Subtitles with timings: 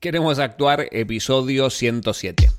[0.00, 2.57] Queremos actuar, episodio 107.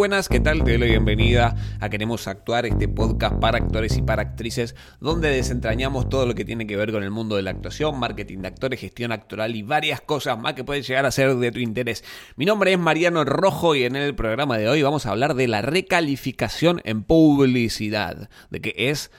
[0.00, 0.64] Buenas, ¿qué tal?
[0.64, 5.28] Te doy la bienvenida a Queremos Actuar, este podcast para actores y para actrices, donde
[5.28, 8.48] desentrañamos todo lo que tiene que ver con el mundo de la actuación, marketing de
[8.48, 12.02] actores, gestión actoral y varias cosas más que pueden llegar a ser de tu interés.
[12.36, 15.48] Mi nombre es Mariano Rojo y en el programa de hoy vamos a hablar de
[15.48, 19.10] la recalificación en publicidad, de qué es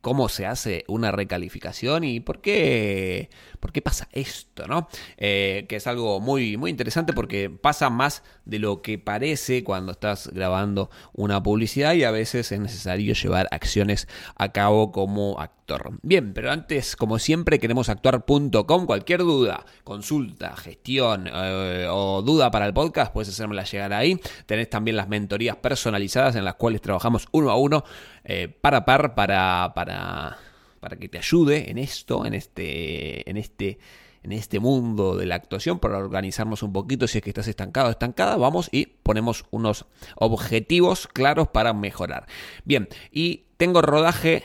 [0.00, 3.28] cómo se hace una recalificación y por qué
[3.60, 4.66] ¿por qué pasa esto?
[4.66, 4.88] ¿no?
[5.16, 9.92] Eh, que es algo muy, muy interesante porque pasa más de lo que parece cuando
[9.92, 15.60] estás grabando una publicidad y a veces es necesario llevar acciones a cabo como actor.
[16.02, 18.86] Bien, pero antes, como siempre, queremos actuar.com.
[18.86, 24.20] Cualquier duda, consulta, gestión eh, o duda para el podcast, puedes hacérmela llegar ahí.
[24.46, 27.84] Tenés también las mentorías personalizadas en las cuales trabajamos uno a uno,
[28.24, 30.38] eh, para par, para, para
[30.80, 33.78] para que te ayude en esto, en este, en este,
[34.22, 37.88] en este mundo de la actuación, para organizarnos un poquito si es que estás estancado
[37.88, 39.86] o estancada, vamos y ponemos unos
[40.16, 42.26] objetivos claros para mejorar.
[42.64, 44.42] Bien, y tengo rodaje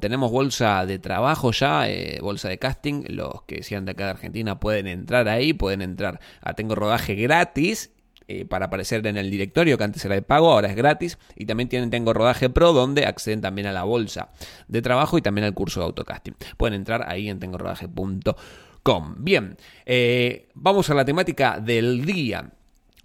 [0.00, 3.04] tenemos bolsa de trabajo ya, eh, bolsa de casting.
[3.08, 7.14] Los que sean de acá de Argentina pueden entrar ahí, pueden entrar a Tengo Rodaje
[7.16, 7.90] gratis
[8.28, 11.18] eh, para aparecer en el directorio, que antes era de pago, ahora es gratis.
[11.36, 14.30] Y también tienen Tengo Rodaje Pro, donde acceden también a la bolsa
[14.68, 16.34] de trabajo y también al curso de autocasting.
[16.56, 19.14] Pueden entrar ahí en tengorodaje.com.
[19.18, 22.50] Bien, eh, vamos a la temática del día.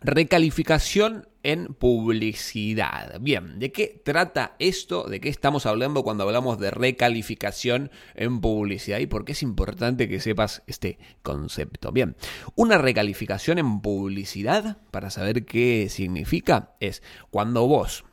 [0.01, 3.19] Recalificación en publicidad.
[3.19, 5.03] Bien, ¿de qué trata esto?
[5.03, 8.99] ¿De qué estamos hablando cuando hablamos de recalificación en publicidad?
[8.99, 11.91] ¿Y por qué es importante que sepas este concepto?
[11.91, 12.15] Bien,
[12.55, 18.03] una recalificación en publicidad, para saber qué significa, es cuando vos,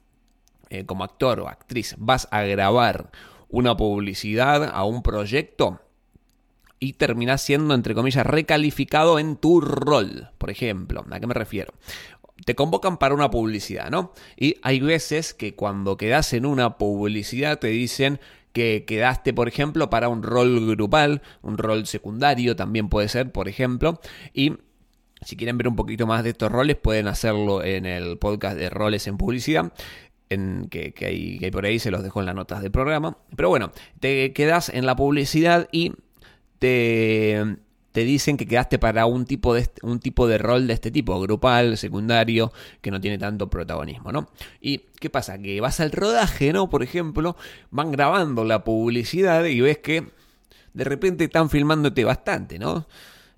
[0.70, 3.10] eh, como actor o actriz, vas a grabar
[3.48, 5.81] una publicidad a un proyecto,
[6.81, 10.31] y terminás siendo, entre comillas, recalificado en tu rol.
[10.38, 11.72] Por ejemplo, ¿a qué me refiero?
[12.44, 14.12] Te convocan para una publicidad, ¿no?
[14.37, 18.21] Y hay veces que cuando quedas en una publicidad te dicen
[18.53, 23.49] que quedaste, por ejemplo, para un rol grupal, un rol secundario también puede ser, por
[23.49, 24.00] ejemplo,
[24.32, 24.54] y
[25.22, 28.70] si quieren ver un poquito más de estos roles, pueden hacerlo en el podcast de
[28.70, 29.72] roles en publicidad.
[30.31, 33.16] En, que, hay, que hay por ahí, se los dejo en las notas del programa.
[33.34, 35.94] Pero bueno, te quedas en la publicidad y
[36.59, 37.56] te,
[37.93, 41.19] te dicen que quedaste para un tipo, de, un tipo de rol de este tipo,
[41.21, 44.28] grupal, secundario, que no tiene tanto protagonismo, ¿no?
[44.60, 45.38] ¿Y qué pasa?
[45.38, 46.69] Que vas al rodaje, ¿no?
[46.69, 47.37] Por ejemplo,
[47.71, 50.06] van grabando la publicidad y ves que
[50.75, 52.87] de repente están filmándote bastante, ¿no?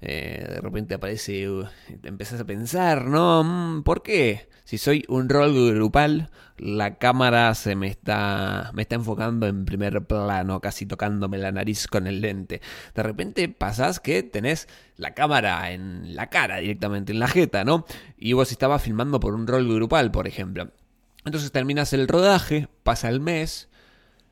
[0.03, 1.67] Eh, de repente aparece, uh,
[2.01, 3.45] te empezás a pensar, ¿no?
[3.45, 4.49] Mm, ¿Por qué?
[4.65, 10.05] Si soy un rol grupal, la cámara se me está, me está enfocando en primer
[10.07, 12.61] plano, casi tocándome la nariz con el lente.
[12.95, 17.85] De repente pasás que tenés la cámara en la cara directamente, en la jeta, ¿no?
[18.17, 20.71] Y vos estabas filmando por un rol grupal, por ejemplo.
[21.25, 23.70] Entonces terminas el rodaje, pasa el mes,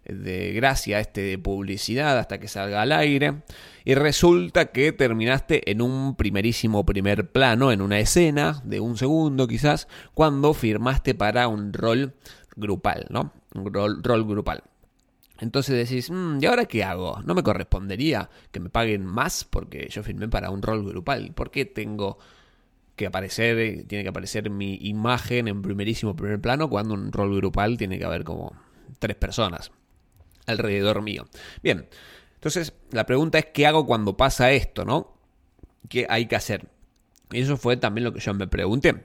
[0.08, 3.42] de gracia este de publicidad hasta que salga al aire
[3.84, 9.46] y resulta que terminaste en un primerísimo primer plano, en una escena de un segundo
[9.46, 12.14] quizás, cuando firmaste para un rol
[12.56, 13.32] grupal, ¿no?
[13.54, 14.62] Un rol, rol grupal.
[15.40, 17.20] Entonces decís, mm, ¿y ahora qué hago?
[17.24, 21.32] ¿No me correspondería que me paguen más porque yo firmé para un rol grupal?
[21.34, 22.18] ¿Por qué tengo
[22.96, 27.76] que aparecer, tiene que aparecer mi imagen en primerísimo primer plano cuando un rol grupal
[27.76, 28.52] tiene que haber como
[28.98, 29.70] tres personas?
[30.48, 31.26] Alrededor mío.
[31.62, 31.88] Bien,
[32.34, 35.16] entonces la pregunta es qué hago cuando pasa esto, ¿no?
[35.88, 36.68] ¿Qué hay que hacer?
[37.30, 39.04] Y eso fue también lo que yo me pregunté.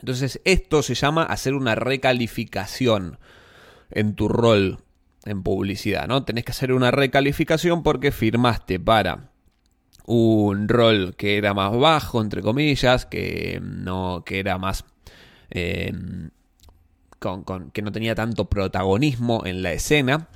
[0.00, 3.18] Entonces esto se llama hacer una recalificación
[3.90, 4.80] en tu rol
[5.24, 6.24] en publicidad, ¿no?
[6.24, 9.30] Tenés que hacer una recalificación porque firmaste para
[10.06, 14.84] un rol que era más bajo, entre comillas, que no, que era más
[15.50, 15.92] eh,
[17.18, 20.28] con, que no tenía tanto protagonismo en la escena.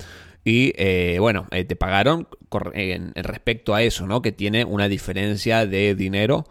[0.43, 2.27] Y eh, bueno, eh, te pagaron
[2.73, 4.21] en, respecto a eso, ¿no?
[4.21, 6.45] Que tiene una diferencia de dinero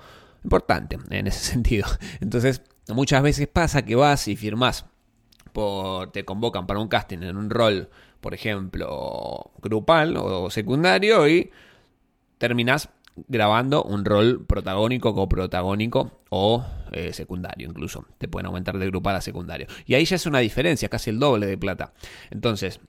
[0.45, 1.87] importante en ese sentido.
[2.21, 4.87] Entonces, muchas veces pasa que vas y firmas,
[5.53, 7.89] por, te convocan para un casting en un rol,
[8.21, 11.51] por ejemplo, grupal o secundario y
[12.39, 12.91] terminas
[13.27, 18.07] grabando un rol protagónico, coprotagónico o eh, secundario incluso.
[18.19, 19.67] Te pueden aumentar de grupal a secundario.
[19.87, 21.93] Y ahí ya es una diferencia, casi el doble de plata.
[22.31, 22.81] Entonces,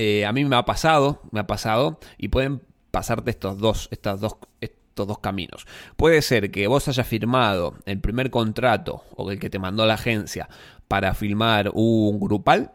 [0.00, 2.62] eh, a mí me ha pasado, me ha pasado, y pueden
[2.92, 5.66] pasarte estos dos, estas dos, estos dos caminos.
[5.96, 9.94] Puede ser que vos hayas firmado el primer contrato o el que te mandó la
[9.94, 10.48] agencia
[10.86, 12.70] para filmar un grupal,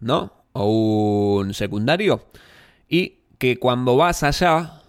[0.00, 0.34] ¿no?
[0.52, 2.26] O un secundario.
[2.90, 4.82] Y que cuando vas allá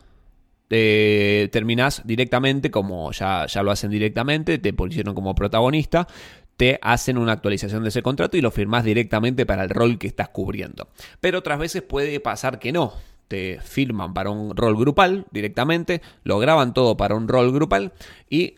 [0.69, 6.05] eh, terminás directamente, como ya, ya lo hacen directamente, te pusieron como protagonista,
[6.57, 10.07] te hacen una actualización de ese contrato y lo firmás directamente para el rol que
[10.07, 10.89] estás cubriendo.
[11.21, 12.93] Pero otras veces puede pasar que no.
[13.27, 17.93] Te firman para un rol grupal directamente, lo graban todo para un rol grupal
[18.29, 18.55] y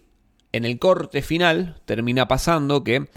[0.52, 3.08] en el corte final termina pasando que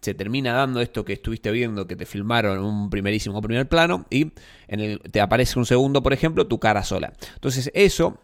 [0.00, 4.06] se termina dando esto que estuviste viendo, que te filmaron en un primerísimo primer plano
[4.10, 4.32] y
[4.66, 7.12] en el, te aparece un segundo, por ejemplo, tu cara sola.
[7.34, 8.18] Entonces eso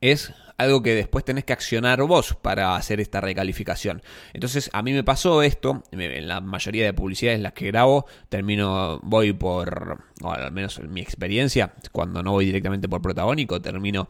[0.00, 4.02] es algo que después tenés que accionar vos para hacer esta recalificación.
[4.32, 9.00] Entonces a mí me pasó esto, en la mayoría de publicidades las que grabo, termino,
[9.02, 14.08] voy por, o al menos en mi experiencia, cuando no voy directamente por protagónico, termino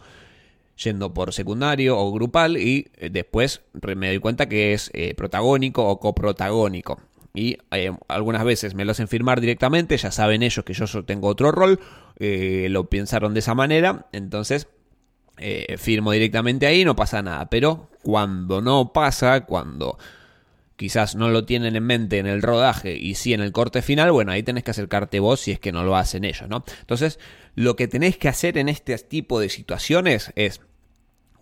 [0.82, 3.62] yendo por secundario o grupal y eh, después
[3.96, 7.00] me doy cuenta que es eh, protagónico o coprotagónico.
[7.36, 11.28] Y eh, algunas veces me lo hacen firmar directamente, ya saben ellos que yo tengo
[11.28, 11.80] otro rol,
[12.16, 14.68] lo pensaron de esa manera, entonces
[15.78, 17.48] firmo directamente ahí, no pasa nada.
[17.50, 19.98] Pero cuando no pasa, cuando
[20.76, 24.10] quizás no lo tienen en mente en el rodaje y sí en el corte final,
[24.12, 26.64] bueno, ahí tenés que acercarte vos si es que no lo hacen ellos, ¿no?
[26.80, 27.18] Entonces,
[27.54, 30.60] lo que tenés que hacer en este tipo de situaciones es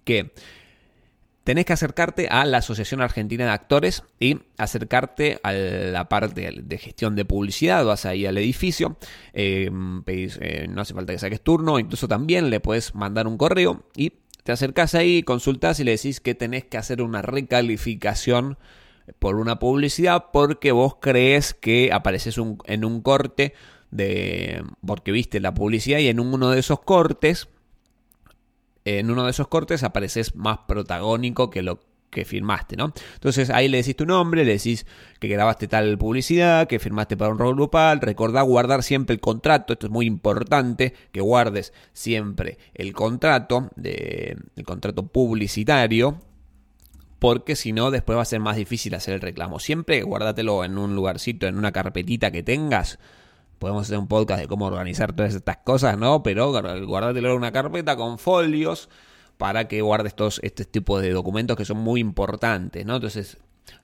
[0.05, 0.33] que
[1.45, 6.79] tenés que acercarte a la Asociación Argentina de Actores y acercarte a la parte de
[6.79, 8.97] gestión de publicidad, vas ahí al edificio,
[9.33, 13.85] em, eh, no hace falta que saques turno, incluso también le puedes mandar un correo
[13.97, 14.13] y
[14.45, 18.59] te acercás ahí, consultás y le decís que tenés que hacer una recalificación
[19.19, 23.55] por una publicidad porque vos crees que apareces en un corte
[23.91, 27.49] de porque viste la publicidad y en uno de esos cortes
[28.85, 31.81] en uno de esos cortes apareces más protagónico que lo
[32.13, 32.93] que firmaste, ¿no?
[33.15, 34.87] Entonces ahí le decís tu nombre, le decís
[35.19, 39.73] que grabaste tal publicidad, que firmaste para un rol grupal, recordá guardar siempre el contrato,
[39.73, 46.21] esto es muy importante, que guardes siempre el contrato, de, el contrato publicitario,
[47.19, 49.59] porque si no después va a ser más difícil hacer el reclamo.
[49.59, 52.99] Siempre guárdatelo en un lugarcito, en una carpetita que tengas.
[53.63, 56.25] Podemos hacer un podcast de cómo organizar todas estas cosas, ¿no?
[56.25, 58.89] Pero guárdatelo en una carpeta con folios
[59.39, 62.97] para que guardes todos este tipo de documentos que son muy importantes, ¿no?
[62.97, 63.39] Entonces,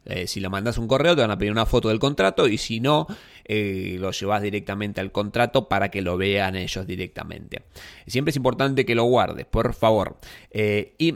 [0.04, 2.58] eh, si lo mandas un correo, te van a pedir una foto del contrato y
[2.58, 3.06] si no,
[3.44, 7.62] eh, lo llevas directamente al contrato para que lo vean ellos directamente.
[8.08, 10.18] Siempre es importante que lo guardes, por favor.
[10.50, 11.14] Eh, y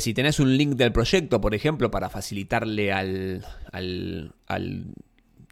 [0.00, 4.32] si tenés un link del proyecto, por ejemplo, para facilitarle al, al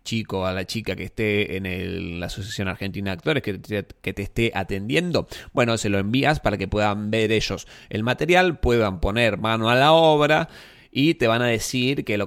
[0.02, 4.52] chico, a la chica que esté en la Asociación Argentina de Actores, que te, esté
[4.54, 9.70] atendiendo, bueno, se lo envías para que puedan ver ellos el material, puedan poner mano
[9.70, 10.48] a la obra
[10.90, 12.26] y te van a decir que lo,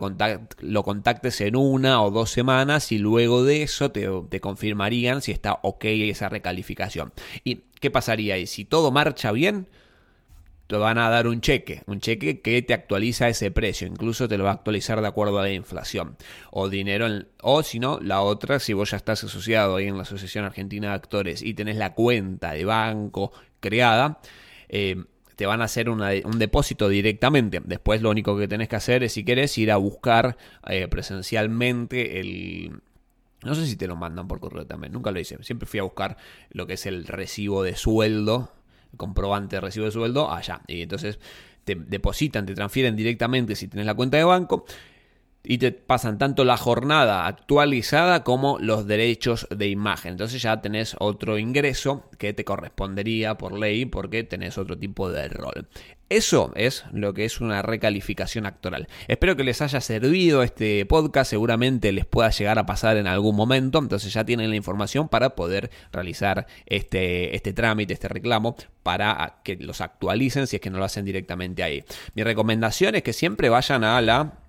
[0.59, 5.31] lo contactes en una o dos semanas y luego de eso te, te confirmarían si
[5.31, 7.13] está ok esa recalificación.
[7.43, 8.47] ¿Y qué pasaría ahí?
[8.47, 9.67] Si todo marcha bien,
[10.67, 14.37] te van a dar un cheque, un cheque que te actualiza ese precio, incluso te
[14.37, 16.17] lo va a actualizar de acuerdo a la inflación.
[16.51, 17.07] O dinero,
[17.41, 20.89] o si no, la otra, si vos ya estás asociado ahí en la Asociación Argentina
[20.89, 24.19] de Actores y tenés la cuenta de banco creada,
[24.69, 25.03] eh,
[25.35, 27.61] te van a hacer un depósito directamente.
[27.63, 32.19] Después lo único que tenés que hacer es, si querés, ir a buscar eh, presencialmente
[32.19, 32.79] el,
[33.43, 35.37] no sé si te lo mandan por correo también, nunca lo hice.
[35.43, 36.17] Siempre fui a buscar
[36.49, 38.51] lo que es el recibo de sueldo
[38.95, 40.61] comprobante de recibo de sueldo allá.
[40.67, 41.19] Y entonces
[41.63, 44.65] te depositan, te transfieren directamente si tienes la cuenta de banco
[45.45, 50.13] y te pasan tanto la jornada actualizada como los derechos de imagen.
[50.13, 55.29] Entonces ya tenés otro ingreso que te correspondería por ley porque tenés otro tipo de
[55.29, 55.67] rol.
[56.07, 58.87] Eso es lo que es una recalificación actoral.
[59.07, 63.35] Espero que les haya servido este podcast, seguramente les pueda llegar a pasar en algún
[63.35, 69.39] momento, entonces ya tienen la información para poder realizar este, este trámite, este reclamo, para
[69.43, 71.83] que los actualicen si es que no lo hacen directamente ahí.
[72.13, 74.44] Mi recomendación es que siempre vayan a la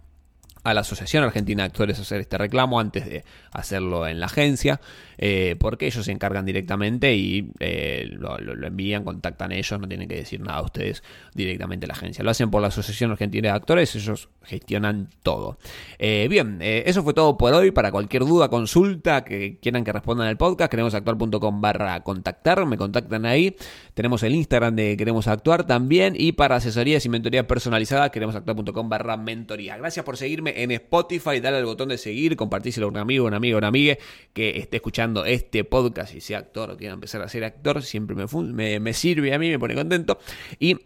[0.66, 4.80] a la Asociación Argentina de Actores hacer este reclamo antes de hacerlo en la agencia,
[5.16, 10.16] eh, porque ellos se encargan directamente y eh, lo, envían, contactan ellos, no tienen que
[10.16, 11.04] decir nada a ustedes
[11.34, 12.24] directamente a la agencia.
[12.24, 15.56] Lo hacen por la Asociación Argentina de Actores, ellos gestionan todo.
[16.00, 17.70] Eh, bien, eso fue todo por hoy.
[17.70, 23.24] Para cualquier duda, consulta que quieran que respondan el podcast, queremosactuar.com barra contactar, me contactan
[23.24, 23.56] ahí.
[23.94, 29.16] Tenemos el Instagram de Queremos Actuar también y para asesorías y mentoría personalizada, queremosactuar.com barra
[29.16, 29.76] mentoría.
[29.76, 33.34] Gracias por seguirme en Spotify, dale al botón de seguir, compartíselo a un amigo, un
[33.34, 33.96] amigo, una amiga
[34.32, 38.16] que esté escuchando este podcast y sea actor o quiera empezar a ser actor, siempre
[38.16, 40.18] me, me sirve a mí, me pone contento.
[40.58, 40.76] Y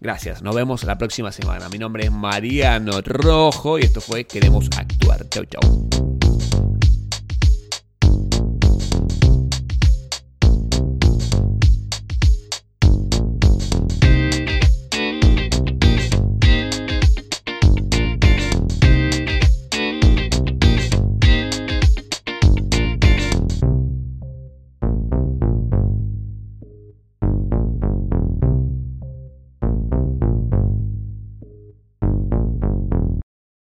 [0.00, 1.68] gracias, nos vemos la próxima semana.
[1.68, 5.28] Mi nombre es Mariano Rojo y esto fue Queremos Actuar.
[5.28, 6.21] Chau, chau.